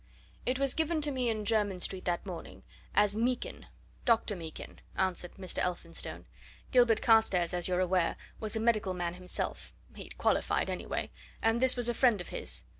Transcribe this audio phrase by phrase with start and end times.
[0.47, 2.63] "It was given to me, in Jermyn Street that morning,
[2.95, 3.67] as Meekin
[4.03, 4.35] Dr.
[4.35, 5.59] Meekin," answered Mr.
[5.59, 6.25] Elphinstone.
[6.71, 11.75] "Gilbert Carstairs, as you're aware, was a medical man himself he'd qualified, anyway and this
[11.75, 12.63] was a friend of his.